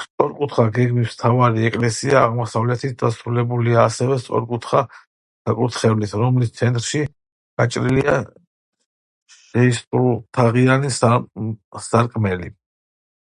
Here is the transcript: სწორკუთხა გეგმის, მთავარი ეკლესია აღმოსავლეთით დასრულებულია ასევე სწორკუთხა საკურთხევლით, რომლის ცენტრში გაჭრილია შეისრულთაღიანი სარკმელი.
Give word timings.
სწორკუთხა 0.00 0.64
გეგმის, 0.74 1.06
მთავარი 1.14 1.64
ეკლესია 1.70 2.20
აღმოსავლეთით 2.26 2.92
დასრულებულია 3.00 3.80
ასევე 3.84 4.18
სწორკუთხა 4.26 4.82
საკურთხევლით, 5.00 6.14
რომლის 6.22 6.54
ცენტრში 6.60 7.02
გაჭრილია 7.62 8.16
შეისრულთაღიანი 9.42 10.94
სარკმელი. 11.90 12.54